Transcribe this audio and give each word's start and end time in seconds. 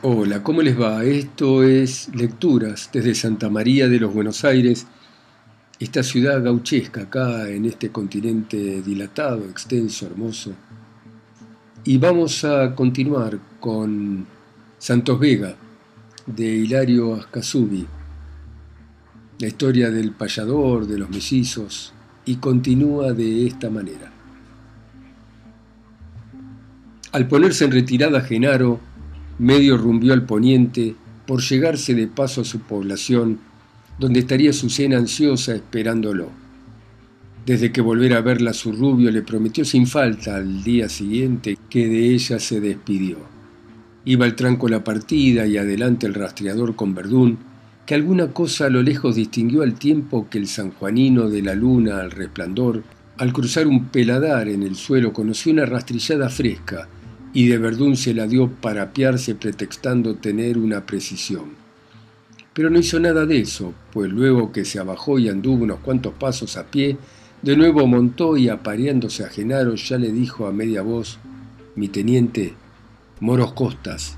Hola, 0.00 0.44
¿cómo 0.44 0.62
les 0.62 0.80
va? 0.80 1.02
Esto 1.02 1.64
es 1.64 2.08
Lecturas 2.14 2.88
desde 2.92 3.16
Santa 3.16 3.50
María 3.50 3.88
de 3.88 3.98
los 3.98 4.14
Buenos 4.14 4.44
Aires, 4.44 4.86
esta 5.80 6.04
ciudad 6.04 6.40
gauchesca 6.40 7.02
acá 7.02 7.48
en 7.48 7.64
este 7.64 7.90
continente 7.90 8.80
dilatado, 8.80 9.46
extenso, 9.50 10.06
hermoso. 10.06 10.52
Y 11.82 11.98
vamos 11.98 12.44
a 12.44 12.76
continuar 12.76 13.40
con 13.58 14.24
Santos 14.78 15.18
Vega, 15.18 15.56
de 16.26 16.46
Hilario 16.46 17.16
Ascasubi, 17.16 17.84
la 19.40 19.48
historia 19.48 19.90
del 19.90 20.12
payador, 20.12 20.86
de 20.86 20.98
los 20.98 21.10
mellizos, 21.10 21.92
y 22.24 22.36
continúa 22.36 23.14
de 23.14 23.48
esta 23.48 23.68
manera. 23.68 24.12
Al 27.10 27.26
ponerse 27.26 27.64
en 27.64 27.72
retirada 27.72 28.20
Genaro, 28.20 28.78
medio 29.38 29.76
rumbió 29.76 30.12
al 30.12 30.24
poniente 30.24 30.94
por 31.26 31.42
llegarse 31.42 31.94
de 31.94 32.06
paso 32.06 32.40
a 32.40 32.44
su 32.44 32.60
población, 32.60 33.38
donde 33.98 34.20
estaría 34.20 34.52
su 34.52 34.70
cena 34.70 34.96
ansiosa 34.96 35.54
esperándolo. 35.54 36.30
Desde 37.46 37.72
que 37.72 37.80
volviera 37.80 38.18
a 38.18 38.20
verla 38.20 38.52
su 38.52 38.72
rubio 38.72 39.10
le 39.10 39.22
prometió 39.22 39.64
sin 39.64 39.86
falta 39.86 40.36
al 40.36 40.62
día 40.62 40.88
siguiente 40.88 41.56
que 41.70 41.88
de 41.88 42.14
ella 42.14 42.38
se 42.38 42.60
despidió. 42.60 43.18
Iba 44.04 44.26
el 44.26 44.34
tranco 44.34 44.68
la 44.68 44.84
partida 44.84 45.46
y 45.46 45.56
adelante 45.56 46.06
el 46.06 46.14
rastreador 46.14 46.76
con 46.76 46.94
Verdún, 46.94 47.38
que 47.86 47.94
alguna 47.94 48.32
cosa 48.32 48.66
a 48.66 48.70
lo 48.70 48.82
lejos 48.82 49.16
distinguió 49.16 49.62
al 49.62 49.74
tiempo 49.74 50.28
que 50.28 50.38
el 50.38 50.46
sanjuanino 50.46 51.30
de 51.30 51.42
la 51.42 51.54
luna 51.54 52.00
al 52.00 52.10
resplandor, 52.10 52.82
al 53.16 53.32
cruzar 53.32 53.66
un 53.66 53.86
peladar 53.86 54.48
en 54.48 54.62
el 54.62 54.76
suelo, 54.76 55.12
conoció 55.12 55.52
una 55.52 55.64
rastrillada 55.64 56.28
fresca, 56.28 56.88
y 57.32 57.48
de 57.48 57.58
Verdún 57.58 57.96
se 57.96 58.14
la 58.14 58.26
dio 58.26 58.50
para 58.50 58.82
apiarse 58.82 59.34
pretextando 59.34 60.16
tener 60.16 60.58
una 60.58 60.86
precisión. 60.86 61.56
Pero 62.54 62.70
no 62.70 62.78
hizo 62.78 62.98
nada 62.98 63.26
de 63.26 63.40
eso, 63.40 63.74
pues 63.92 64.10
luego 64.10 64.50
que 64.50 64.64
se 64.64 64.78
abajó 64.78 65.18
y 65.18 65.28
anduvo 65.28 65.64
unos 65.64 65.80
cuantos 65.80 66.14
pasos 66.14 66.56
a 66.56 66.66
pie, 66.66 66.96
de 67.42 67.56
nuevo 67.56 67.86
montó 67.86 68.36
y 68.36 68.48
apareándose 68.48 69.24
a 69.24 69.28
Genaro 69.28 69.74
ya 69.76 69.96
le 69.96 70.10
dijo 70.10 70.46
a 70.46 70.52
media 70.52 70.82
voz, 70.82 71.18
mi 71.76 71.88
teniente, 71.88 72.54
Moros 73.20 73.52
Costas. 73.52 74.16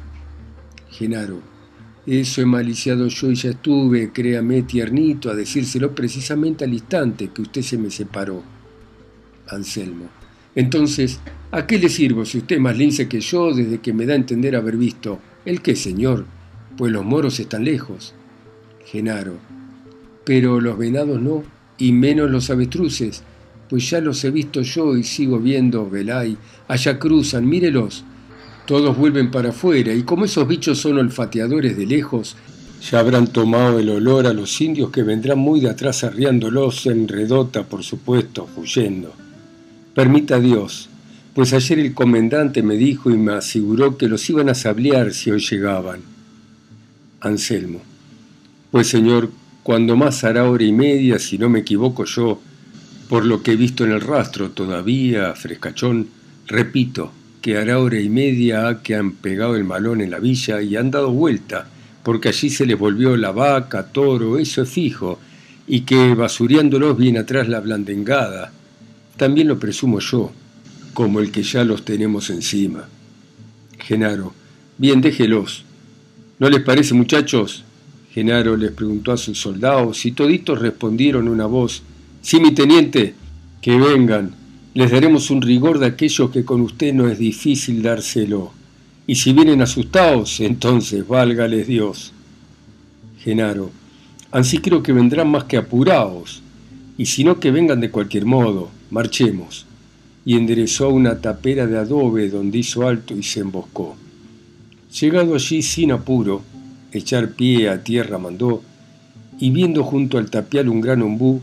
Genaro, 0.91 1.41
eso 2.06 2.41
he 2.41 2.47
maliciado 2.47 3.08
yo 3.08 3.31
y 3.31 3.34
ya 3.34 3.50
estuve, 3.50 4.11
créame, 4.11 4.62
tiernito, 4.62 5.31
a 5.31 5.34
decírselo 5.34 5.94
precisamente 5.94 6.64
al 6.64 6.72
instante 6.72 7.28
que 7.28 7.42
usted 7.42 7.62
se 7.62 7.77
me 7.77 7.91
separó. 7.91 8.42
Anselmo, 9.48 10.08
entonces, 10.55 11.20
¿A 11.53 11.67
qué 11.67 11.81
le 11.81 11.89
sirvo 11.89 12.25
si 12.25 12.39
usted 12.39 12.56
es 12.56 12.62
más 12.62 12.79
lince 12.79 13.09
que 13.09 13.20
yo 13.20 13.53
desde 13.53 13.81
que 13.81 13.93
me 13.93 14.06
da 14.06 14.12
a 14.12 14.17
entender 14.17 14.55
haber 14.55 14.77
visto? 14.77 15.19
¿El 15.45 15.62
qué, 15.62 15.75
señor? 15.75 16.25
Pues 16.77 16.93
los 16.93 17.05
moros 17.05 17.41
están 17.41 17.65
lejos. 17.65 18.15
Genaro. 18.84 19.34
Pero 20.25 20.61
los 20.61 20.78
venados 20.78 21.21
no, 21.21 21.43
y 21.77 21.91
menos 21.91 22.31
los 22.31 22.51
avestruces, 22.51 23.25
pues 23.69 23.91
ya 23.91 24.01
los 24.01 24.23
he 24.23 24.31
visto 24.31 24.62
yo 24.62 24.97
y 24.97 25.03
sigo 25.03 25.41
viendo, 25.41 25.91
velay, 25.91 26.37
allá 26.69 27.01
cruzan, 27.01 27.48
mírelos. 27.48 28.05
Todos 28.65 28.97
vuelven 28.97 29.33
para 29.33 29.48
afuera, 29.48 29.93
y 29.93 30.05
como 30.05 30.27
esos 30.27 30.47
bichos 30.47 30.78
son 30.78 30.98
olfateadores 30.98 31.77
de 31.77 31.87
lejos, 31.87 32.37
ya 32.89 33.01
habrán 33.01 33.27
tomado 33.27 33.81
el 33.81 33.89
olor 33.89 34.28
a 34.28 34.33
los 34.33 34.61
indios 34.61 34.91
que 34.91 35.03
vendrán 35.03 35.41
muy 35.41 35.59
de 35.59 35.71
atrás 35.71 36.05
arriándolos 36.05 36.87
en 36.87 37.09
redota, 37.09 37.65
por 37.65 37.83
supuesto, 37.83 38.48
huyendo. 38.56 39.12
Permita 39.94 40.38
Dios, 40.38 40.88
pues 41.34 41.52
ayer 41.52 41.80
el 41.80 41.94
comandante 41.94 42.62
me 42.62 42.77
dijo 42.77 43.10
y 43.10 43.16
me 43.16 43.33
aseguró 43.33 43.98
que 43.98 44.08
los 44.08 44.28
iban 44.30 44.48
a 44.48 44.55
sablear 44.55 45.12
si 45.12 45.32
hoy 45.32 45.41
llegaban. 45.41 46.00
Anselmo. 47.20 47.82
Pues 48.70 48.86
señor, 48.86 49.31
cuando 49.65 49.97
más 49.97 50.22
hará 50.22 50.48
hora 50.48 50.62
y 50.62 50.72
media, 50.72 51.19
si 51.19 51.38
no 51.38 51.48
me 51.48 51.60
equivoco 51.60 52.04
yo, 52.04 52.41
por 53.09 53.26
lo 53.26 53.42
que 53.42 53.53
he 53.53 53.56
visto 53.56 53.84
en 53.84 53.91
el 53.91 54.00
rastro 54.00 54.50
todavía, 54.50 55.34
frescachón, 55.34 56.09
repito, 56.47 57.10
que 57.42 57.59
hará 57.59 57.81
hora 57.81 57.98
y 57.98 58.09
media 58.09 58.81
que 58.84 58.94
han 58.94 59.12
pegado 59.12 59.56
el 59.56 59.65
malón 59.65 60.00
en 60.00 60.12
la 60.12 60.20
villa 60.20 60.62
y 60.62 60.76
han 60.76 60.92
dado 60.92 61.10
vuelta, 61.10 61.66
porque 62.04 62.28
allí 62.28 62.48
se 62.48 62.65
les 62.65 62.78
volvió 62.78 63.16
la 63.16 63.32
vaca, 63.32 63.88
toro, 63.88 64.38
eso 64.38 64.62
es 64.62 64.69
fijo, 64.69 65.19
y 65.66 65.81
que 65.81 66.15
basureándolos 66.15 66.97
viene 66.97 67.19
atrás 67.19 67.48
la 67.48 67.59
blandengada. 67.59 68.53
También 69.20 69.48
lo 69.48 69.58
presumo 69.58 69.98
yo, 70.00 70.32
como 70.94 71.20
el 71.20 71.31
que 71.31 71.42
ya 71.42 71.62
los 71.62 71.84
tenemos 71.84 72.31
encima. 72.31 72.88
Genaro, 73.78 74.32
bien, 74.78 75.03
déjelos. 75.03 75.62
¿No 76.38 76.48
les 76.48 76.62
parece, 76.62 76.94
muchachos? 76.94 77.62
Genaro 78.14 78.56
les 78.56 78.72
preguntó 78.72 79.12
a 79.12 79.19
sus 79.19 79.38
soldados 79.38 80.06
y 80.06 80.12
toditos 80.12 80.59
respondieron 80.59 81.28
una 81.28 81.44
voz, 81.44 81.82
sí, 82.22 82.41
mi 82.41 82.53
teniente, 82.53 83.14
que 83.60 83.76
vengan, 83.76 84.30
les 84.72 84.91
daremos 84.91 85.30
un 85.30 85.42
rigor 85.42 85.80
de 85.80 85.88
aquellos 85.88 86.30
que 86.30 86.47
con 86.47 86.62
usted 86.62 86.94
no 86.94 87.06
es 87.06 87.19
difícil 87.19 87.82
dárselo. 87.82 88.54
Y 89.06 89.16
si 89.16 89.34
vienen 89.34 89.60
asustados, 89.60 90.41
entonces 90.41 91.06
válgales 91.06 91.66
Dios. 91.66 92.14
Genaro, 93.19 93.70
ansí 94.32 94.60
creo 94.60 94.82
que 94.82 94.94
vendrán 94.94 95.30
más 95.30 95.44
que 95.44 95.59
apurados, 95.59 96.41
y 96.97 97.04
si 97.04 97.22
no 97.22 97.38
que 97.38 97.50
vengan 97.50 97.82
de 97.82 97.91
cualquier 97.91 98.25
modo, 98.25 98.79
marchemos 98.91 99.67
y 100.25 100.37
enderezó 100.37 100.91
una 100.91 101.21
tapera 101.21 101.67
de 101.67 101.78
adobe 101.78 102.28
donde 102.28 102.59
hizo 102.59 102.87
alto 102.87 103.17
y 103.17 103.23
se 103.23 103.41
emboscó. 103.41 103.97
Llegado 105.01 105.34
allí 105.34 105.62
sin 105.62 105.93
apuro, 105.93 106.43
echar 106.93 107.31
pie 107.31 107.69
a 107.69 107.83
tierra 107.83 108.19
mandó, 108.19 108.62
y 109.39 109.51
viendo 109.51 109.83
junto 109.84 110.19
al 110.19 110.31
tapial 110.31 110.69
un 110.69 110.81
gran 110.81 111.01
ombú, 111.03 111.41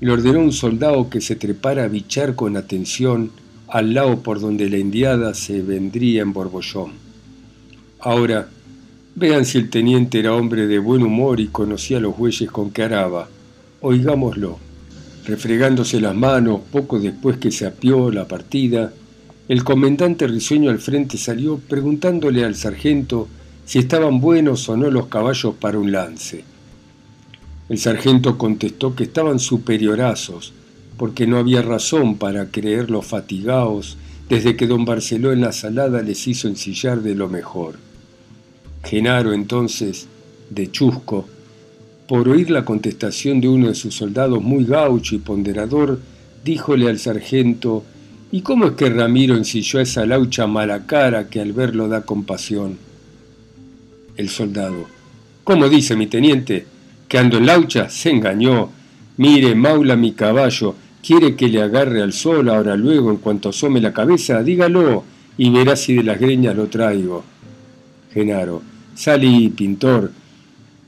le 0.00 0.12
ordenó 0.12 0.40
a 0.40 0.42
un 0.42 0.52
soldado 0.52 1.08
que 1.08 1.20
se 1.20 1.36
trepara 1.36 1.84
a 1.84 1.88
bichar 1.88 2.34
con 2.34 2.56
atención 2.56 3.30
al 3.68 3.94
lado 3.94 4.22
por 4.22 4.40
donde 4.40 4.68
la 4.68 4.78
indiada 4.78 5.34
se 5.34 5.62
vendría 5.62 6.22
en 6.22 6.32
borbollón. 6.32 6.92
Ahora, 8.00 8.48
vean 9.14 9.44
si 9.44 9.58
el 9.58 9.70
teniente 9.70 10.20
era 10.20 10.34
hombre 10.34 10.66
de 10.66 10.78
buen 10.78 11.02
humor 11.02 11.40
y 11.40 11.48
conocía 11.48 12.00
los 12.00 12.16
bueyes 12.16 12.50
con 12.50 12.70
que 12.70 12.82
araba. 12.82 13.28
Oigámoslo. 13.80 14.67
Refregándose 15.28 16.00
las 16.00 16.14
manos 16.14 16.62
poco 16.72 16.98
después 16.98 17.36
que 17.36 17.52
se 17.52 17.66
apió 17.66 18.10
la 18.10 18.26
partida, 18.26 18.94
el 19.46 19.62
comandante 19.62 20.26
risueño 20.26 20.70
al 20.70 20.78
frente 20.78 21.18
salió 21.18 21.58
preguntándole 21.58 22.46
al 22.46 22.54
sargento 22.54 23.28
si 23.66 23.78
estaban 23.78 24.22
buenos 24.22 24.66
o 24.70 24.76
no 24.78 24.90
los 24.90 25.08
caballos 25.08 25.54
para 25.60 25.78
un 25.78 25.92
lance. 25.92 26.44
El 27.68 27.76
sargento 27.76 28.38
contestó 28.38 28.96
que 28.96 29.04
estaban 29.04 29.38
superiorazos, 29.38 30.54
porque 30.96 31.26
no 31.26 31.36
había 31.36 31.60
razón 31.60 32.16
para 32.16 32.50
creerlos 32.50 33.04
fatigados 33.04 33.98
desde 34.30 34.56
que 34.56 34.66
don 34.66 34.86
Barceló 34.86 35.30
en 35.34 35.42
la 35.42 35.52
salada 35.52 36.00
les 36.00 36.26
hizo 36.26 36.48
ensillar 36.48 37.02
de 37.02 37.14
lo 37.14 37.28
mejor. 37.28 37.74
Genaro 38.82 39.34
entonces, 39.34 40.06
de 40.48 40.70
chusco, 40.70 41.26
por 42.08 42.26
oír 42.26 42.50
la 42.50 42.64
contestación 42.64 43.38
de 43.38 43.48
uno 43.48 43.68
de 43.68 43.74
sus 43.74 43.94
soldados 43.94 44.42
muy 44.42 44.64
gaucho 44.64 45.14
y 45.14 45.18
ponderador, 45.18 46.00
díjole 46.42 46.88
al 46.88 46.98
sargento, 46.98 47.84
¿y 48.32 48.40
cómo 48.40 48.64
es 48.64 48.72
que 48.72 48.88
Ramiro 48.88 49.36
ensilló 49.36 49.78
a 49.78 49.82
esa 49.82 50.06
laucha 50.06 50.46
mala 50.46 50.86
cara 50.86 51.28
que 51.28 51.38
al 51.38 51.52
verlo 51.52 51.86
da 51.86 52.06
compasión? 52.06 52.78
El 54.16 54.30
soldado, 54.30 54.86
¿cómo 55.44 55.68
dice 55.68 55.96
mi 55.96 56.06
teniente? 56.06 56.64
¿Que 57.08 57.18
ando 57.18 57.36
en 57.36 57.44
laucha? 57.44 57.90
Se 57.90 58.08
engañó. 58.08 58.70
Mire, 59.18 59.54
maula 59.54 59.94
mi 59.94 60.12
caballo, 60.12 60.76
quiere 61.06 61.36
que 61.36 61.48
le 61.48 61.60
agarre 61.60 62.02
al 62.02 62.14
sol 62.14 62.48
ahora 62.48 62.74
luego 62.74 63.10
en 63.10 63.18
cuanto 63.18 63.50
asome 63.50 63.82
la 63.82 63.92
cabeza, 63.92 64.42
dígalo, 64.42 65.04
y 65.36 65.50
verá 65.50 65.76
si 65.76 65.94
de 65.94 66.04
las 66.04 66.18
greñas 66.18 66.56
lo 66.56 66.68
traigo. 66.68 67.22
Genaro, 68.14 68.62
salí, 68.94 69.50
pintor, 69.50 70.10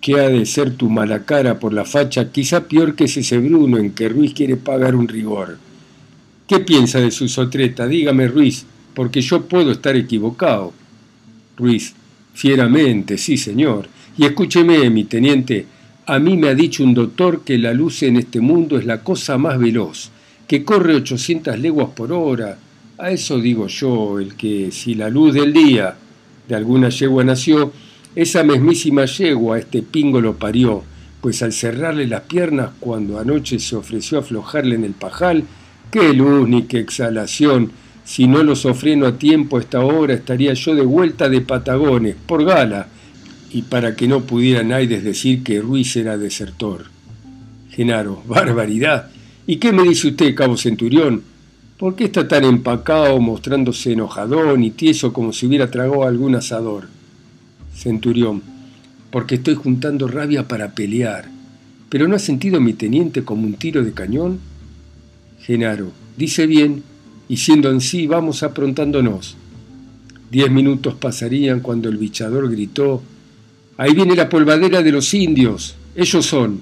que 0.01 0.19
ha 0.19 0.29
de 0.29 0.47
ser 0.47 0.75
tu 0.77 0.89
mala 0.89 1.25
cara 1.25 1.59
por 1.59 1.73
la 1.73 1.85
facha, 1.85 2.33
quizá 2.33 2.67
peor 2.67 2.95
que 2.95 3.05
ese 3.05 3.39
Bruno 3.39 3.79
en 3.79 3.93
que 3.93 4.09
Ruiz 4.09 4.33
quiere 4.33 4.57
pagar 4.57 4.97
un 4.97 5.09
rigor. 5.09 5.59
¿Qué 6.49 6.61
piensa 6.61 7.01
de 7.01 7.11
su 7.11 7.29
sotreta? 7.29 7.87
Dígame, 7.87 8.27
Ruiz, 8.27 8.65
porque 8.95 9.21
yo 9.21 9.43
puedo 9.43 9.71
estar 9.71 9.95
equivocado. 9.97 10.73
Ruiz, 11.57 11.95
fieramente, 12.33 13.19
sí, 13.19 13.37
señor. 13.37 13.89
Y 14.17 14.25
escúcheme, 14.25 14.89
mi 14.91 15.05
teniente, 15.05 15.67
a 16.07 16.19
mí 16.19 16.37
me 16.37 16.49
ha 16.49 16.55
dicho 16.55 16.83
un 16.83 16.95
doctor 16.95 17.45
que 17.45 17.59
la 17.59 17.73
luz 17.73 18.03
en 18.03 18.17
este 18.17 18.41
mundo 18.41 18.79
es 18.79 18.87
la 18.87 19.03
cosa 19.03 19.39
más 19.39 19.59
veloz, 19.59 20.11
que 20.49 20.65
corre 20.65 20.97
800 20.97 21.59
leguas 21.59 21.91
por 21.95 22.11
hora. 22.11 22.59
A 22.99 23.11
eso 23.11 23.39
digo 23.39 23.69
yo, 23.69 24.19
el 24.19 24.35
que 24.35 24.71
si 24.73 24.95
la 24.95 25.09
luz 25.09 25.35
del 25.35 25.53
día 25.53 25.95
de 26.49 26.55
alguna 26.57 26.89
yegua 26.89 27.23
nació, 27.23 27.73
esa 28.17 28.43
mesmísima 28.43 29.05
yegua 29.05 29.59
este 29.59 29.83
pingo 29.83 30.21
lo 30.21 30.35
parió, 30.35 30.83
pues 31.21 31.43
al 31.43 31.53
cerrarle 31.53 32.07
las 32.07 32.23
piernas 32.23 32.71
cuando 32.81 33.19
anoche 33.19 33.59
se 33.61 33.77
ofreció 33.77 34.19
a 34.19 34.21
aflojarle 34.23 34.75
en 34.75 34.85
el 34.85 34.95
pajal, 34.95 35.45
qué 35.91 36.13
luz 36.13 36.49
ni 36.49 36.63
qué 36.65 36.81
exhalación, 36.81 37.73
Si 38.03 38.27
no 38.27 38.43
lo 38.43 38.57
sofreno 38.57 39.07
a 39.07 39.19
tiempo 39.19 39.61
esta 39.61 39.85
hora, 39.85 40.15
estaría 40.15 40.53
yo 40.55 40.75
de 40.75 40.83
vuelta 40.83 41.29
de 41.29 41.43
Patagones, 41.43 42.17
por 42.27 42.45
gala, 42.45 42.89
y 43.53 43.63
para 43.63 43.95
que 43.95 44.09
no 44.09 44.23
pudiera 44.23 44.65
nadie 44.65 45.01
decir 45.01 45.45
que 45.45 45.61
Ruiz 45.61 45.95
era 45.95 46.19
desertor. 46.19 46.87
Genaro, 47.71 48.21
barbaridad. 48.27 49.11
¿Y 49.47 49.57
qué 49.57 49.73
me 49.73 49.85
dice 49.85 50.09
usted, 50.09 50.35
cabo 50.35 50.57
centurión? 50.57 51.23
¿Por 51.79 51.95
qué 51.95 52.05
está 52.05 52.27
tan 52.27 52.43
empacado, 52.43 53.21
mostrándose 53.21 53.93
enojadón 53.93 54.65
y 54.65 54.73
tieso 54.73 55.13
como 55.13 55.33
si 55.33 55.47
hubiera 55.47 55.71
tragado 55.71 56.03
algún 56.03 56.35
asador? 56.35 56.89
Centurión, 57.81 58.43
porque 59.11 59.37
estoy 59.37 59.55
juntando 59.55 60.07
rabia 60.07 60.47
para 60.47 60.75
pelear. 60.75 61.31
¿Pero 61.89 62.07
no 62.07 62.15
ha 62.15 62.19
sentido 62.19 62.61
mi 62.61 62.75
teniente 62.75 63.25
como 63.25 63.47
un 63.47 63.55
tiro 63.55 63.83
de 63.83 63.93
cañón? 63.93 64.39
Genaro, 65.41 65.91
dice 66.17 66.47
bien, 66.47 66.83
y 67.27 67.39
siendo 67.39 67.71
así, 67.75 68.07
vamos 68.07 68.43
aprontándonos. 68.43 69.37
Diez 70.31 70.51
minutos 70.51 70.95
pasarían 70.95 71.61
cuando 71.61 71.89
el 71.89 71.97
bichador 71.97 72.51
gritó, 72.51 73.03
Ahí 73.79 73.95
viene 73.95 74.15
la 74.15 74.29
polvadera 74.29 74.83
de 74.83 74.93
los 74.93 75.15
indios, 75.15 75.75
ellos 75.97 76.27
son. 76.27 76.61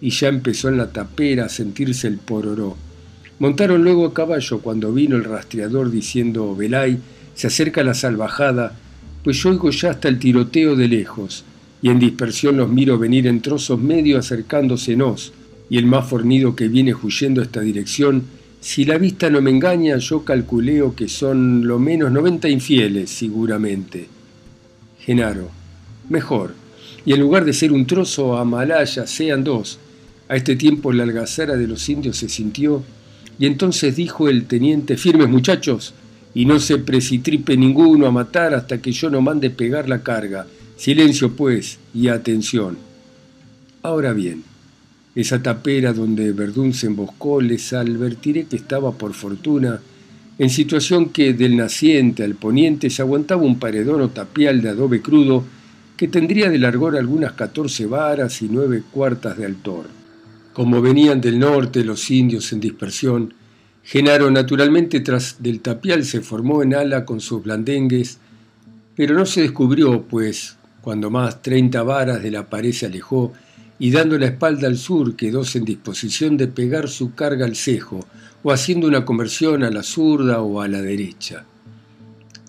Y 0.00 0.10
ya 0.10 0.28
empezó 0.28 0.68
en 0.68 0.78
la 0.78 0.92
tapera 0.92 1.46
a 1.46 1.48
sentirse 1.48 2.06
el 2.06 2.18
pororó. 2.18 2.76
Montaron 3.40 3.82
luego 3.82 4.06
a 4.06 4.14
caballo 4.14 4.60
cuando 4.60 4.92
vino 4.92 5.16
el 5.16 5.24
rastreador 5.24 5.90
diciendo, 5.90 6.54
Velay, 6.54 7.00
se 7.34 7.48
acerca 7.48 7.82
la 7.82 7.94
salvajada, 7.94 8.76
pues 9.26 9.42
yo 9.42 9.50
oigo 9.50 9.70
ya 9.70 9.90
hasta 9.90 10.06
el 10.06 10.20
tiroteo 10.20 10.76
de 10.76 10.86
lejos, 10.86 11.42
y 11.82 11.88
en 11.88 11.98
dispersión 11.98 12.58
los 12.58 12.70
miro 12.70 12.96
venir 12.96 13.26
en 13.26 13.40
trozos 13.40 13.76
medio 13.76 14.20
acercándosenos, 14.20 15.32
y 15.68 15.78
el 15.78 15.86
más 15.86 16.08
fornido 16.08 16.54
que 16.54 16.68
viene 16.68 16.94
huyendo 16.94 17.42
esta 17.42 17.60
dirección, 17.60 18.22
si 18.60 18.84
la 18.84 18.98
vista 18.98 19.28
no 19.28 19.42
me 19.42 19.50
engaña, 19.50 19.96
yo 19.96 20.24
calculeo 20.24 20.94
que 20.94 21.08
son 21.08 21.66
lo 21.66 21.80
menos 21.80 22.12
noventa 22.12 22.48
infieles, 22.48 23.10
seguramente. 23.10 24.06
Genaro, 25.00 25.50
mejor, 26.08 26.54
y 27.04 27.12
en 27.12 27.18
lugar 27.18 27.44
de 27.44 27.52
ser 27.52 27.72
un 27.72 27.84
trozo 27.84 28.36
a 28.36 28.44
Malaya, 28.44 29.08
sean 29.08 29.42
dos. 29.42 29.80
A 30.28 30.36
este 30.36 30.54
tiempo 30.54 30.92
la 30.92 31.02
algazara 31.02 31.56
de 31.56 31.66
los 31.66 31.88
indios 31.88 32.16
se 32.16 32.28
sintió, 32.28 32.84
y 33.40 33.46
entonces 33.46 33.96
dijo 33.96 34.28
el 34.28 34.44
teniente, 34.44 34.96
firmes 34.96 35.28
muchachos, 35.28 35.94
y 36.36 36.44
no 36.44 36.60
se 36.60 36.76
precitripe 36.76 37.56
ninguno 37.56 38.06
a 38.06 38.10
matar 38.10 38.52
hasta 38.52 38.82
que 38.82 38.92
yo 38.92 39.08
no 39.08 39.22
mande 39.22 39.48
pegar 39.48 39.88
la 39.88 40.02
carga. 40.02 40.46
Silencio, 40.76 41.32
pues, 41.32 41.78
y 41.94 42.08
atención. 42.08 42.76
Ahora 43.82 44.12
bien, 44.12 44.44
esa 45.14 45.42
tapera 45.42 45.94
donde 45.94 46.32
Verdún 46.32 46.74
se 46.74 46.88
emboscó, 46.88 47.40
les 47.40 47.72
advertiré 47.72 48.44
que 48.44 48.56
estaba 48.56 48.92
por 48.92 49.14
fortuna 49.14 49.80
en 50.38 50.50
situación 50.50 51.08
que 51.08 51.32
del 51.32 51.56
naciente 51.56 52.22
al 52.22 52.34
poniente 52.34 52.90
se 52.90 53.00
aguantaba 53.00 53.40
un 53.40 53.58
paredón 53.58 54.02
o 54.02 54.10
tapial 54.10 54.60
de 54.60 54.68
adobe 54.68 55.00
crudo 55.00 55.42
que 55.96 56.06
tendría 56.06 56.50
de 56.50 56.58
largor 56.58 56.98
algunas 56.98 57.32
catorce 57.32 57.86
varas 57.86 58.42
y 58.42 58.48
nueve 58.50 58.82
cuartas 58.90 59.38
de 59.38 59.46
altor. 59.46 59.86
Como 60.52 60.82
venían 60.82 61.22
del 61.22 61.38
norte 61.38 61.82
los 61.82 62.10
indios 62.10 62.52
en 62.52 62.60
dispersión, 62.60 63.32
Genaro 63.86 64.32
naturalmente 64.32 64.98
tras 64.98 65.40
del 65.40 65.60
tapial 65.60 66.04
se 66.04 66.20
formó 66.20 66.60
en 66.64 66.74
ala 66.74 67.04
con 67.04 67.20
sus 67.20 67.44
blandengues, 67.44 68.18
pero 68.96 69.14
no 69.14 69.24
se 69.26 69.42
descubrió, 69.42 70.02
pues 70.02 70.56
cuando 70.82 71.08
más 71.08 71.40
treinta 71.40 71.84
varas 71.84 72.20
de 72.20 72.32
la 72.32 72.50
pared 72.50 72.72
se 72.72 72.86
alejó 72.86 73.32
y 73.78 73.92
dando 73.92 74.18
la 74.18 74.26
espalda 74.26 74.66
al 74.66 74.76
sur 74.76 75.14
quedóse 75.14 75.58
en 75.58 75.66
disposición 75.66 76.36
de 76.36 76.48
pegar 76.48 76.88
su 76.88 77.14
carga 77.14 77.46
al 77.46 77.54
cejo 77.54 78.04
o 78.42 78.50
haciendo 78.50 78.88
una 78.88 79.04
conversión 79.04 79.62
a 79.62 79.70
la 79.70 79.84
zurda 79.84 80.40
o 80.40 80.60
a 80.60 80.66
la 80.66 80.82
derecha. 80.82 81.44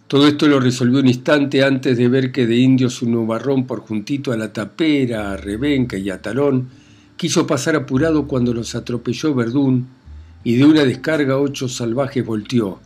Todo 0.08 0.28
esto 0.28 0.48
lo 0.48 0.60
resolvió 0.60 1.02
un 1.02 1.08
instante 1.08 1.64
antes 1.64 2.00
de 2.00 2.08
ver 2.08 2.32
que 2.32 2.48
de 2.48 2.56
indios 2.56 3.04
un 3.04 3.12
nubarrón 3.12 3.68
por 3.68 3.82
juntito 3.82 4.32
a 4.32 4.38
la 4.38 4.52
tapera, 4.52 5.34
a 5.34 5.38
Rebenca 5.38 5.98
y 5.98 6.10
a 6.10 6.20
Talón 6.20 6.68
quiso 7.16 7.46
pasar 7.46 7.76
apurado 7.76 8.28
cuando 8.28 8.56
los 8.56 8.74
atropelló 8.74 9.36
Verdún 9.36 9.97
y 10.44 10.56
de 10.56 10.66
una 10.66 10.86
descarga 10.86 11.38
ocho 11.38 11.68
salvajes 11.68 12.26
volteó. 12.26 12.80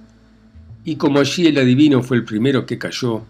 Y 0.83 0.95
como 0.95 1.19
allí 1.19 1.47
el 1.47 1.57
adivino 1.57 2.01
fue 2.01 2.17
el 2.17 2.23
primero 2.23 2.65
que 2.65 2.77
cayó, 2.77 3.23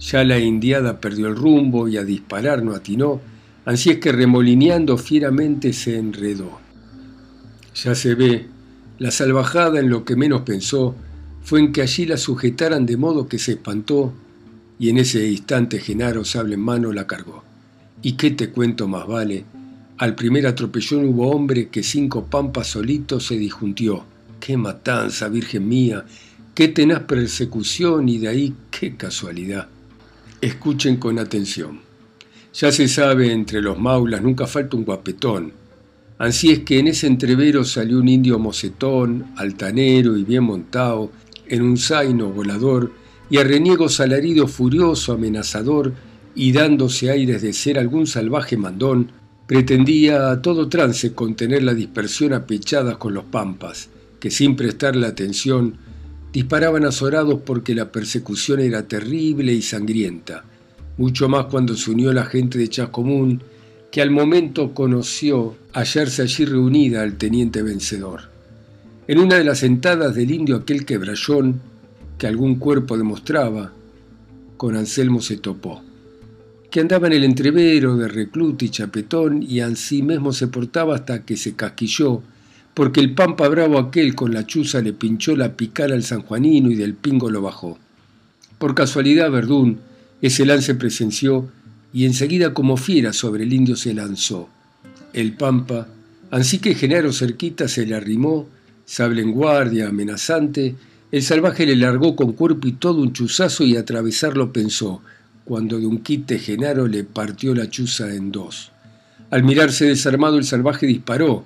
ya 0.00 0.24
la 0.24 0.38
indiada 0.38 1.00
perdió 1.00 1.28
el 1.28 1.36
rumbo 1.36 1.88
y 1.88 1.96
a 1.96 2.04
disparar 2.04 2.62
no 2.62 2.74
atinó, 2.74 3.20
así 3.64 3.90
es 3.90 3.98
que 3.98 4.12
remolineando 4.12 4.96
fieramente 4.98 5.72
se 5.72 5.98
enredó. 5.98 6.58
Ya 7.74 7.94
se 7.94 8.14
ve, 8.14 8.46
la 8.98 9.10
salvajada 9.10 9.80
en 9.80 9.90
lo 9.90 10.04
que 10.04 10.16
menos 10.16 10.42
pensó 10.42 10.94
fue 11.42 11.60
en 11.60 11.72
que 11.72 11.82
allí 11.82 12.06
la 12.06 12.16
sujetaran 12.16 12.86
de 12.86 12.96
modo 12.96 13.28
que 13.28 13.38
se 13.38 13.52
espantó 13.52 14.14
y 14.78 14.88
en 14.88 14.98
ese 14.98 15.28
instante 15.28 15.78
Genaro 15.78 16.24
sable 16.24 16.54
en 16.54 16.60
mano 16.60 16.92
la 16.92 17.06
cargó. 17.06 17.42
¿Y 18.02 18.12
qué 18.12 18.30
te 18.30 18.50
cuento 18.50 18.88
más 18.88 19.06
vale? 19.06 19.44
Al 19.96 20.16
primer 20.16 20.46
atropellón 20.46 21.04
hubo 21.04 21.30
hombre 21.30 21.68
que 21.68 21.84
cinco 21.84 22.24
pampas 22.26 22.66
solitos 22.66 23.26
se 23.26 23.36
disjuntió. 23.36 24.04
¡Qué 24.40 24.56
matanza, 24.56 25.28
Virgen 25.28 25.68
mía! 25.68 26.04
¡Qué 26.52 26.68
tenaz 26.68 27.04
persecución! 27.04 28.08
Y 28.08 28.18
de 28.18 28.28
ahí, 28.28 28.54
¡qué 28.72 28.96
casualidad! 28.96 29.68
Escuchen 30.40 30.96
con 30.96 31.20
atención. 31.20 31.80
Ya 32.54 32.72
se 32.72 32.88
sabe, 32.88 33.32
entre 33.32 33.62
los 33.62 33.78
maulas 33.78 34.20
nunca 34.20 34.48
falta 34.48 34.76
un 34.76 34.84
guapetón. 34.84 35.52
Así 36.18 36.50
es 36.50 36.58
que 36.60 36.80
en 36.80 36.88
ese 36.88 37.06
entrevero 37.06 37.64
salió 37.64 37.98
un 37.98 38.08
indio 38.08 38.38
mocetón, 38.40 39.26
altanero 39.36 40.16
y 40.16 40.24
bien 40.24 40.44
montado, 40.44 41.12
en 41.46 41.62
un 41.62 41.76
zaino 41.76 42.30
volador, 42.30 42.92
y 43.30 43.38
a 43.38 43.44
reniego 43.44 43.88
salarido 43.88 44.48
furioso, 44.48 45.12
amenazador, 45.12 45.92
y 46.34 46.50
dándose 46.50 47.10
aires 47.10 47.42
de 47.42 47.52
ser 47.52 47.78
algún 47.78 48.06
salvaje 48.08 48.56
mandón, 48.56 49.10
pretendía 49.46 50.30
a 50.30 50.40
todo 50.40 50.68
trance 50.68 51.12
contener 51.12 51.62
la 51.62 51.74
dispersión 51.74 52.32
a 52.32 52.46
pechadas 52.46 52.96
con 52.96 53.14
los 53.14 53.24
pampas, 53.24 53.90
que 54.18 54.30
sin 54.30 54.56
prestarle 54.56 55.06
atención 55.06 55.76
disparaban 56.32 56.84
azorados 56.84 57.40
porque 57.44 57.74
la 57.74 57.92
persecución 57.92 58.60
era 58.60 58.88
terrible 58.88 59.52
y 59.52 59.62
sangrienta, 59.62 60.44
mucho 60.96 61.28
más 61.28 61.46
cuando 61.46 61.76
se 61.76 61.90
unió 61.90 62.12
la 62.12 62.24
gente 62.24 62.58
de 62.58 62.68
Chascomún, 62.68 63.42
que 63.92 64.02
al 64.02 64.10
momento 64.10 64.74
conoció 64.74 65.54
hallarse 65.72 66.22
allí 66.22 66.44
reunida 66.46 67.02
al 67.02 67.16
teniente 67.16 67.62
vencedor. 67.62 68.22
En 69.06 69.18
una 69.18 69.36
de 69.36 69.44
las 69.44 69.58
sentadas 69.58 70.14
del 70.14 70.30
indio 70.30 70.56
aquel 70.56 70.84
quebrayón, 70.84 71.60
que 72.18 72.26
algún 72.26 72.56
cuerpo 72.56 72.96
demostraba, 72.96 73.72
con 74.56 74.76
Anselmo 74.76 75.20
se 75.20 75.36
topó 75.36 75.83
que 76.74 76.80
andaba 76.80 77.06
en 77.06 77.12
el 77.12 77.22
entrevero 77.22 77.96
de 77.96 78.08
recluta 78.08 78.64
y 78.64 78.68
chapetón 78.68 79.44
y 79.44 79.60
ansí 79.60 80.02
mismo 80.02 80.32
se 80.32 80.48
portaba 80.48 80.96
hasta 80.96 81.22
que 81.22 81.36
se 81.36 81.54
casquilló, 81.54 82.20
porque 82.74 82.98
el 82.98 83.14
pampa 83.14 83.46
bravo 83.46 83.78
aquel 83.78 84.16
con 84.16 84.34
la 84.34 84.44
chuza 84.44 84.80
le 84.80 84.92
pinchó 84.92 85.36
la 85.36 85.52
picara 85.52 85.94
al 85.94 86.02
sanjuanino 86.02 86.72
y 86.72 86.74
del 86.74 86.94
pingo 86.94 87.30
lo 87.30 87.42
bajó. 87.42 87.78
Por 88.58 88.74
casualidad 88.74 89.30
Verdún 89.30 89.78
ese 90.20 90.44
lance 90.44 90.74
presenció 90.74 91.48
y 91.92 92.06
enseguida 92.06 92.54
como 92.54 92.76
fiera 92.76 93.12
sobre 93.12 93.44
el 93.44 93.52
indio 93.52 93.76
se 93.76 93.94
lanzó. 93.94 94.48
El 95.12 95.34
pampa, 95.34 95.86
ansí 96.32 96.58
que 96.58 96.74
Genaro 96.74 97.12
cerquita 97.12 97.68
se 97.68 97.86
le 97.86 97.94
arrimó, 97.94 98.48
sable 98.84 99.22
en 99.22 99.30
guardia, 99.30 99.90
amenazante, 99.90 100.74
el 101.12 101.22
salvaje 101.22 101.66
le 101.66 101.76
largó 101.76 102.16
con 102.16 102.32
cuerpo 102.32 102.66
y 102.66 102.72
todo 102.72 103.00
un 103.00 103.12
chuzazo 103.12 103.62
y 103.62 103.76
atravesarlo 103.76 104.52
pensó, 104.52 105.02
cuando 105.44 105.78
de 105.78 105.86
un 105.86 105.98
quite 105.98 106.38
Genaro 106.38 106.86
le 106.86 107.04
partió 107.04 107.54
la 107.54 107.68
chuza 107.68 108.14
en 108.14 108.32
dos. 108.32 108.72
Al 109.30 109.42
mirarse 109.42 109.86
desarmado 109.86 110.38
el 110.38 110.44
salvaje 110.44 110.86
disparó, 110.86 111.44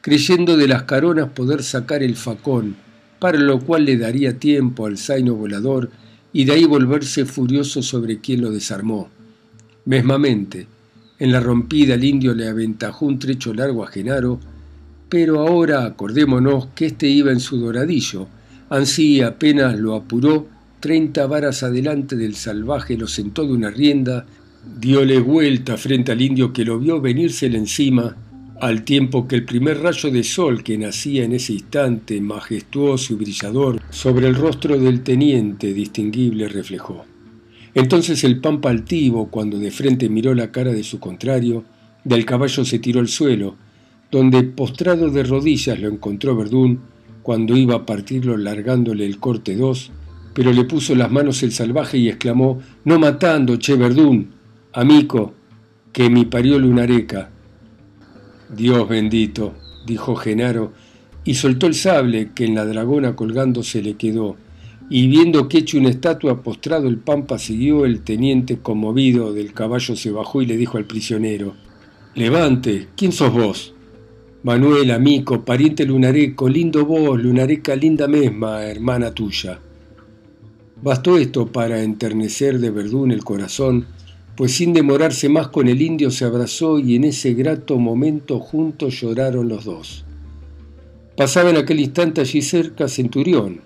creyendo 0.00 0.56
de 0.56 0.68
las 0.68 0.84
caronas 0.84 1.30
poder 1.30 1.62
sacar 1.62 2.02
el 2.02 2.16
facón, 2.16 2.76
para 3.18 3.38
lo 3.38 3.60
cual 3.60 3.84
le 3.84 3.98
daría 3.98 4.38
tiempo 4.38 4.86
al 4.86 4.98
zaino 4.98 5.34
volador 5.34 5.90
y 6.32 6.44
de 6.44 6.52
ahí 6.52 6.64
volverse 6.64 7.24
furioso 7.24 7.82
sobre 7.82 8.20
quien 8.20 8.40
lo 8.40 8.50
desarmó. 8.50 9.08
Mesmamente, 9.84 10.66
en 11.18 11.32
la 11.32 11.40
rompida 11.40 11.94
el 11.94 12.04
indio 12.04 12.34
le 12.34 12.48
aventajó 12.48 13.06
un 13.06 13.18
trecho 13.18 13.52
largo 13.52 13.84
a 13.84 13.88
Genaro, 13.88 14.40
pero 15.08 15.40
ahora 15.40 15.84
acordémonos 15.84 16.68
que 16.74 16.86
éste 16.86 17.08
iba 17.08 17.32
en 17.32 17.40
su 17.40 17.58
doradillo, 17.58 18.28
ansí 18.70 19.20
apenas 19.20 19.78
lo 19.78 19.94
apuró, 19.94 20.48
treinta 20.80 21.26
varas 21.26 21.62
adelante 21.62 22.16
del 22.16 22.34
salvaje 22.34 22.96
lo 22.96 23.06
sentó 23.06 23.46
de 23.46 23.52
una 23.52 23.70
rienda, 23.70 24.26
diole 24.78 25.20
vuelta 25.20 25.76
frente 25.76 26.10
al 26.12 26.22
indio 26.22 26.52
que 26.52 26.64
lo 26.64 26.78
vio 26.78 27.00
venírsele 27.00 27.58
encima, 27.58 28.16
al 28.60 28.82
tiempo 28.82 29.28
que 29.28 29.36
el 29.36 29.44
primer 29.44 29.80
rayo 29.80 30.10
de 30.10 30.22
sol 30.22 30.62
que 30.62 30.76
nacía 30.76 31.24
en 31.24 31.32
ese 31.32 31.52
instante, 31.52 32.20
majestuoso 32.20 33.12
y 33.12 33.16
brillador, 33.16 33.80
sobre 33.90 34.26
el 34.26 34.34
rostro 34.34 34.78
del 34.78 35.02
teniente 35.02 35.72
distinguible 35.72 36.48
reflejó. 36.48 37.04
Entonces 37.74 38.24
el 38.24 38.40
pampa 38.40 38.70
altivo, 38.70 39.30
cuando 39.30 39.58
de 39.58 39.70
frente 39.70 40.08
miró 40.08 40.34
la 40.34 40.50
cara 40.50 40.72
de 40.72 40.82
su 40.82 40.98
contrario, 40.98 41.64
del 42.04 42.24
caballo 42.24 42.64
se 42.64 42.78
tiró 42.78 43.00
al 43.00 43.08
suelo, 43.08 43.56
donde 44.10 44.42
postrado 44.42 45.10
de 45.10 45.22
rodillas 45.22 45.78
lo 45.78 45.88
encontró 45.88 46.36
Verdún, 46.36 46.80
cuando 47.22 47.56
iba 47.56 47.76
a 47.76 47.86
partirlo 47.86 48.36
largándole 48.36 49.06
el 49.06 49.18
corte 49.18 49.56
dos, 49.56 49.92
pero 50.40 50.54
le 50.54 50.64
puso 50.64 50.94
las 50.94 51.12
manos 51.12 51.42
el 51.42 51.52
salvaje 51.52 51.98
y 51.98 52.08
exclamó, 52.08 52.62
no 52.86 52.98
matando, 52.98 53.58
che 53.58 53.76
verdún, 53.76 54.30
amico, 54.72 55.34
que 55.92 56.08
mi 56.08 56.24
parió 56.24 56.58
lunareca. 56.58 57.28
Dios 58.48 58.88
bendito, 58.88 59.52
dijo 59.84 60.16
Genaro, 60.16 60.72
y 61.26 61.34
soltó 61.34 61.66
el 61.66 61.74
sable 61.74 62.30
que 62.34 62.46
en 62.46 62.54
la 62.54 62.64
dragona 62.64 63.14
colgando 63.16 63.62
se 63.62 63.82
le 63.82 63.98
quedó, 63.98 64.36
y 64.88 65.08
viendo 65.08 65.46
que 65.46 65.58
hecho 65.58 65.76
una 65.76 65.90
estatua 65.90 66.42
postrado 66.42 66.88
el 66.88 66.96
pampa 66.96 67.38
siguió, 67.38 67.84
el 67.84 68.00
teniente 68.00 68.60
conmovido 68.60 69.34
del 69.34 69.52
caballo 69.52 69.94
se 69.94 70.10
bajó 70.10 70.40
y 70.40 70.46
le 70.46 70.56
dijo 70.56 70.78
al 70.78 70.86
prisionero, 70.86 71.54
Levante, 72.14 72.88
¿quién 72.96 73.12
sos 73.12 73.30
vos? 73.30 73.74
Manuel, 74.42 74.90
amico, 74.90 75.44
pariente 75.44 75.84
lunareco, 75.84 76.48
lindo 76.48 76.86
vos, 76.86 77.22
lunareca 77.22 77.76
linda 77.76 78.08
mesma, 78.08 78.64
hermana 78.64 79.12
tuya. 79.12 79.60
Bastó 80.82 81.18
esto 81.18 81.46
para 81.46 81.82
enternecer 81.82 82.58
de 82.58 82.70
Verdún 82.70 83.10
el 83.10 83.22
corazón, 83.22 83.86
pues 84.34 84.52
sin 84.52 84.72
demorarse 84.72 85.28
más 85.28 85.48
con 85.48 85.68
el 85.68 85.82
indio 85.82 86.10
se 86.10 86.24
abrazó 86.24 86.78
y 86.78 86.96
en 86.96 87.04
ese 87.04 87.34
grato 87.34 87.78
momento 87.78 88.38
juntos 88.38 88.98
lloraron 89.00 89.48
los 89.48 89.64
dos. 89.64 90.06
Pasaba 91.18 91.50
en 91.50 91.58
aquel 91.58 91.80
instante 91.80 92.22
allí 92.22 92.40
cerca 92.40 92.88
Centurión, 92.88 93.60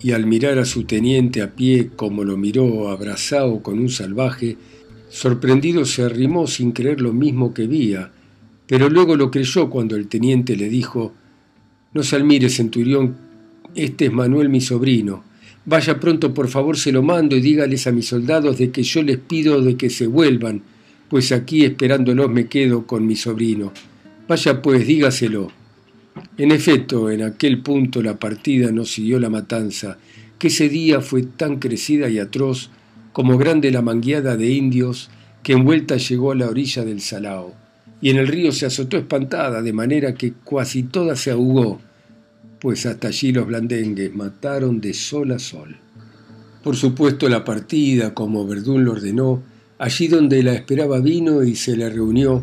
y 0.00 0.12
al 0.12 0.26
mirar 0.26 0.58
a 0.58 0.66
su 0.66 0.84
teniente 0.84 1.40
a 1.40 1.54
pie 1.54 1.88
como 1.96 2.22
lo 2.22 2.36
miró 2.36 2.90
abrazado 2.90 3.62
con 3.62 3.78
un 3.78 3.88
salvaje, 3.88 4.58
sorprendido 5.08 5.86
se 5.86 6.02
arrimó 6.02 6.46
sin 6.46 6.72
creer 6.72 7.00
lo 7.00 7.14
mismo 7.14 7.54
que 7.54 7.66
vía, 7.66 8.12
pero 8.66 8.90
luego 8.90 9.16
lo 9.16 9.30
creyó 9.30 9.70
cuando 9.70 9.96
el 9.96 10.08
teniente 10.08 10.54
le 10.54 10.68
dijo, 10.68 11.14
No 11.94 12.02
se 12.02 12.16
almire, 12.16 12.50
Centurión, 12.50 13.16
este 13.74 14.04
es 14.06 14.12
Manuel 14.12 14.50
mi 14.50 14.60
sobrino, 14.60 15.24
Vaya 15.68 16.00
pronto, 16.00 16.32
por 16.32 16.48
favor, 16.48 16.78
se 16.78 16.92
lo 16.92 17.02
mando 17.02 17.36
y 17.36 17.42
dígales 17.42 17.86
a 17.86 17.92
mis 17.92 18.06
soldados 18.06 18.56
de 18.56 18.70
que 18.70 18.82
yo 18.82 19.02
les 19.02 19.18
pido 19.18 19.60
de 19.60 19.76
que 19.76 19.90
se 19.90 20.06
vuelvan, 20.06 20.62
pues 21.10 21.30
aquí 21.30 21.62
esperándolos 21.62 22.30
me 22.30 22.46
quedo 22.46 22.86
con 22.86 23.06
mi 23.06 23.16
sobrino. 23.16 23.74
Vaya 24.26 24.62
pues, 24.62 24.86
dígaselo. 24.86 25.52
En 26.38 26.52
efecto, 26.52 27.10
en 27.10 27.20
aquel 27.20 27.60
punto 27.60 28.00
la 28.00 28.18
partida 28.18 28.72
no 28.72 28.86
siguió 28.86 29.20
la 29.20 29.28
matanza, 29.28 29.98
que 30.38 30.46
ese 30.46 30.70
día 30.70 31.02
fue 31.02 31.24
tan 31.24 31.58
crecida 31.58 32.08
y 32.08 32.18
atroz 32.18 32.70
como 33.12 33.36
grande 33.36 33.70
la 33.70 33.82
mangueada 33.82 34.38
de 34.38 34.48
indios 34.48 35.10
que 35.42 35.52
envuelta 35.52 35.98
llegó 35.98 36.32
a 36.32 36.34
la 36.34 36.48
orilla 36.48 36.82
del 36.82 37.02
Salao, 37.02 37.54
y 38.00 38.08
en 38.08 38.16
el 38.16 38.26
río 38.26 38.52
se 38.52 38.64
azotó 38.64 38.96
espantada, 38.96 39.60
de 39.60 39.74
manera 39.74 40.14
que 40.14 40.32
casi 40.48 40.84
toda 40.84 41.14
se 41.14 41.30
ahogó, 41.30 41.78
pues 42.60 42.86
hasta 42.86 43.08
allí 43.08 43.32
los 43.32 43.46
blandengues 43.46 44.14
mataron 44.14 44.80
de 44.80 44.94
sol 44.94 45.32
a 45.32 45.38
sol. 45.38 45.76
Por 46.62 46.76
supuesto 46.76 47.28
la 47.28 47.44
partida, 47.44 48.14
como 48.14 48.46
Verdún 48.46 48.84
lo 48.84 48.92
ordenó, 48.92 49.42
allí 49.78 50.08
donde 50.08 50.42
la 50.42 50.54
esperaba 50.54 51.00
vino 51.00 51.44
y 51.44 51.54
se 51.54 51.76
le 51.76 51.88
reunió, 51.88 52.42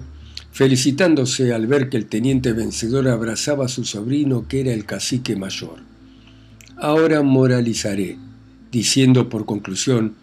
felicitándose 0.52 1.54
al 1.54 1.68
ver 1.68 1.90
que 1.90 1.98
el 1.98 2.06
teniente 2.06 2.54
vencedor 2.54 3.08
abrazaba 3.10 3.66
a 3.66 3.70
su 3.70 3.84
sobrino 3.84 4.48
que 4.48 4.62
era 4.62 4.74
el 4.74 4.86
cacique 4.86 5.36
mayor. 5.36 5.80
Ahora 6.78 7.22
moralizaré, 7.24 8.18
diciendo 8.72 9.30
por 9.30 9.46
conclusión 9.46 10.16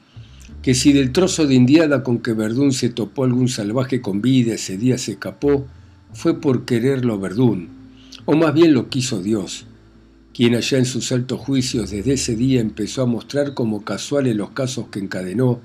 que 0.62 0.74
si 0.74 0.92
del 0.92 1.12
trozo 1.12 1.46
de 1.46 1.54
indiada 1.54 2.02
con 2.02 2.20
que 2.20 2.32
Verdún 2.32 2.72
se 2.72 2.88
topó 2.88 3.24
algún 3.24 3.48
salvaje 3.48 4.00
con 4.00 4.22
vida 4.22 4.54
ese 4.54 4.78
día 4.78 4.96
se 4.96 5.12
escapó, 5.12 5.66
fue 6.14 6.40
por 6.40 6.64
quererlo 6.64 7.18
Verdún, 7.18 7.68
o 8.24 8.36
más 8.36 8.54
bien 8.54 8.72
lo 8.72 8.88
quiso 8.88 9.20
Dios, 9.20 9.66
quien 10.34 10.54
allá 10.54 10.78
en 10.78 10.86
sus 10.86 11.12
altos 11.12 11.40
juicios 11.40 11.90
desde 11.90 12.14
ese 12.14 12.36
día 12.36 12.60
empezó 12.60 13.02
a 13.02 13.06
mostrar 13.06 13.54
como 13.54 13.84
casuales 13.84 14.34
los 14.34 14.50
casos 14.50 14.88
que 14.88 14.98
encadenó, 14.98 15.60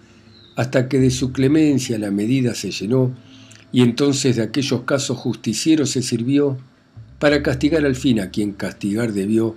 hasta 0.56 0.90
que 0.90 1.00
de 1.00 1.12
su 1.12 1.32
clemencia 1.32 1.98
la 1.98 2.12
medida 2.12 2.54
se 2.56 2.72
llenó, 2.72 3.16
y 3.72 3.82
entonces 3.82 4.36
de 4.36 4.42
aquellos 4.42 4.82
casos 4.82 5.18
justicieros 5.18 5.92
se 5.92 6.02
sirvió 6.02 6.58
para 7.20 7.44
castigar 7.44 7.86
al 7.86 7.96
fin 7.96 8.20
a 8.20 8.30
quien 8.30 8.54
castigar 8.54 9.14
debió. 9.14 9.56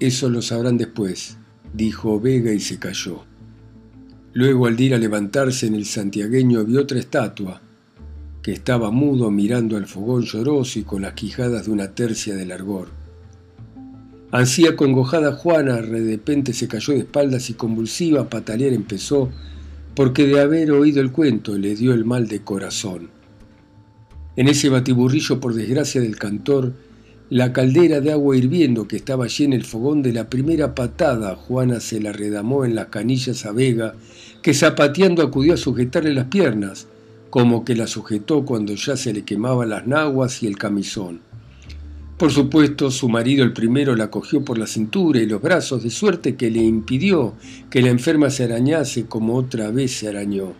Eso 0.00 0.28
lo 0.28 0.42
sabrán 0.42 0.76
después, 0.76 1.36
dijo 1.72 2.20
Vega 2.20 2.52
y 2.52 2.60
se 2.60 2.78
cayó. 2.78 3.24
Luego 4.34 4.66
al 4.66 4.80
ir 4.80 4.94
a 4.94 4.98
levantarse 4.98 5.66
en 5.66 5.74
el 5.74 5.84
santiagueño 5.84 6.64
vio 6.64 6.80
otra 6.80 6.98
estatua, 6.98 7.60
que 8.42 8.52
estaba 8.52 8.90
mudo 8.90 9.30
mirando 9.30 9.76
al 9.76 9.86
fogón 9.86 10.22
lloroso 10.22 10.78
y 10.78 10.82
con 10.82 11.02
las 11.02 11.12
quijadas 11.12 11.66
de 11.66 11.72
una 11.72 11.94
tercia 11.94 12.34
de 12.34 12.46
largor. 12.46 13.01
Ansía 14.32 14.76
congojada 14.76 15.32
Juana, 15.32 15.82
de 15.82 16.12
repente 16.12 16.54
se 16.54 16.66
cayó 16.66 16.94
de 16.94 17.00
espaldas 17.00 17.50
y 17.50 17.52
convulsiva 17.52 18.22
a 18.22 18.30
patalear 18.30 18.72
empezó, 18.72 19.28
porque 19.94 20.26
de 20.26 20.40
haber 20.40 20.72
oído 20.72 21.02
el 21.02 21.12
cuento 21.12 21.58
le 21.58 21.76
dio 21.76 21.92
el 21.92 22.06
mal 22.06 22.28
de 22.28 22.40
corazón. 22.40 23.10
En 24.34 24.48
ese 24.48 24.70
batiburrillo, 24.70 25.38
por 25.38 25.52
desgracia 25.52 26.00
del 26.00 26.16
cantor, 26.16 26.72
la 27.28 27.52
caldera 27.52 28.00
de 28.00 28.10
agua 28.10 28.34
hirviendo 28.34 28.88
que 28.88 28.96
estaba 28.96 29.26
allí 29.26 29.44
en 29.44 29.52
el 29.52 29.64
fogón 29.64 30.00
de 30.00 30.14
la 30.14 30.30
primera 30.30 30.74
patada, 30.74 31.36
Juana 31.36 31.80
se 31.80 32.00
la 32.00 32.12
redamó 32.12 32.64
en 32.64 32.74
las 32.74 32.86
canillas 32.86 33.44
a 33.44 33.52
Vega, 33.52 33.96
que 34.40 34.54
zapateando 34.54 35.22
acudió 35.22 35.52
a 35.52 35.58
sujetarle 35.58 36.14
las 36.14 36.28
piernas, 36.28 36.88
como 37.28 37.66
que 37.66 37.76
la 37.76 37.86
sujetó 37.86 38.46
cuando 38.46 38.74
ya 38.76 38.96
se 38.96 39.12
le 39.12 39.26
quemaban 39.26 39.68
las 39.68 39.86
naguas 39.86 40.42
y 40.42 40.46
el 40.46 40.56
camisón. 40.56 41.20
Por 42.22 42.30
supuesto, 42.30 42.92
su 42.92 43.08
marido 43.08 43.42
el 43.42 43.52
primero 43.52 43.96
la 43.96 44.08
cogió 44.08 44.44
por 44.44 44.56
la 44.56 44.68
cintura 44.68 45.18
y 45.18 45.26
los 45.26 45.42
brazos, 45.42 45.82
de 45.82 45.90
suerte 45.90 46.36
que 46.36 46.52
le 46.52 46.62
impidió 46.62 47.34
que 47.68 47.82
la 47.82 47.88
enferma 47.88 48.30
se 48.30 48.44
arañase 48.44 49.06
como 49.06 49.34
otra 49.34 49.72
vez 49.72 49.90
se 49.90 50.08
arañó. 50.08 50.52